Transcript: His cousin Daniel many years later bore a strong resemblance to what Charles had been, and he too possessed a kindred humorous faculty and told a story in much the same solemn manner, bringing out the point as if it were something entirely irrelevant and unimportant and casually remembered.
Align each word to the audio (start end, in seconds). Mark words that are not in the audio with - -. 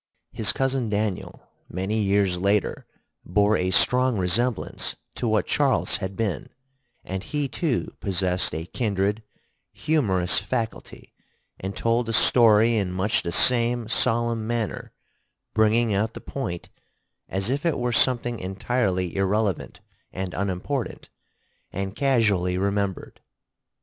His 0.31 0.51
cousin 0.51 0.89
Daniel 0.89 1.47
many 1.69 2.01
years 2.01 2.39
later 2.39 2.87
bore 3.23 3.55
a 3.55 3.69
strong 3.69 4.17
resemblance 4.17 4.95
to 5.13 5.27
what 5.27 5.45
Charles 5.45 5.97
had 5.97 6.15
been, 6.17 6.49
and 7.03 7.21
he 7.23 7.47
too 7.47 7.93
possessed 7.99 8.55
a 8.55 8.65
kindred 8.65 9.21
humorous 9.71 10.39
faculty 10.39 11.13
and 11.59 11.75
told 11.77 12.09
a 12.09 12.13
story 12.13 12.77
in 12.77 12.91
much 12.91 13.21
the 13.21 13.31
same 13.31 13.87
solemn 13.87 14.47
manner, 14.47 14.91
bringing 15.53 15.93
out 15.93 16.15
the 16.15 16.19
point 16.19 16.69
as 17.29 17.51
if 17.51 17.63
it 17.63 17.77
were 17.77 17.93
something 17.93 18.39
entirely 18.39 19.15
irrelevant 19.15 19.81
and 20.11 20.33
unimportant 20.33 21.09
and 21.71 21.95
casually 21.95 22.57
remembered. 22.57 23.21